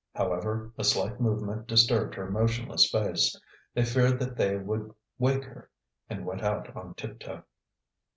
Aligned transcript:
However, 0.15 0.73
a 0.79 0.83
slight 0.83 1.19
movement 1.19 1.67
disturbed 1.67 2.15
her 2.15 2.27
motionless 2.27 2.89
face. 2.89 3.39
They 3.75 3.85
feared 3.85 4.17
that 4.17 4.35
they 4.35 4.57
would 4.57 4.95
wake 5.19 5.43
her, 5.43 5.69
and 6.09 6.25
went 6.25 6.41
out 6.41 6.75
on 6.75 6.95
tiptoe. 6.95 7.43